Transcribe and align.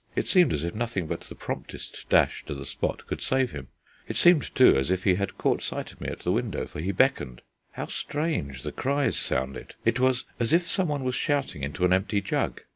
It 0.15 0.25
seemed 0.25 0.51
as 0.51 0.63
if 0.63 0.73
nothing 0.73 1.05
but 1.05 1.21
the 1.21 1.35
promptest 1.35 2.07
dash 2.09 2.43
to 2.45 2.55
the 2.55 2.65
spot 2.65 3.05
could 3.05 3.21
save 3.21 3.51
him; 3.51 3.67
it 4.07 4.15
seemed, 4.17 4.55
too, 4.55 4.75
as 4.75 4.89
if 4.89 5.03
he 5.03 5.13
had 5.13 5.37
caught 5.37 5.61
sight 5.61 5.91
of 5.93 6.01
me 6.01 6.07
at 6.07 6.21
the 6.21 6.31
window, 6.31 6.65
for 6.65 6.79
he 6.81 6.91
beckoned. 6.91 7.43
How 7.73 7.85
strange 7.85 8.63
the 8.63 8.71
cries 8.71 9.15
sounded! 9.15 9.75
It 9.85 9.99
was 9.99 10.25
as 10.39 10.53
if 10.53 10.67
someone 10.67 11.03
was 11.03 11.13
shouting 11.13 11.61
into 11.61 11.85
an 11.85 11.93
empty 11.93 12.19
jug. 12.19 12.61